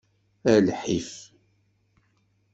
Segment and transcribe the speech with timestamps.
[0.51, 1.11] A lḥif.